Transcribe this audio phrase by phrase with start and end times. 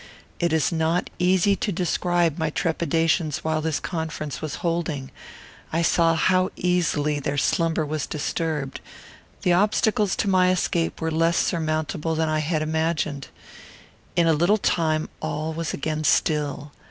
[0.39, 5.11] It is not easy to describe my trepidations while this conference was holding.
[5.71, 8.81] I saw how easily their slumber was disturbed.
[9.43, 13.27] The obstacles to my escape were less surmountable than I had imagined.
[14.15, 16.71] In a little time all was again still.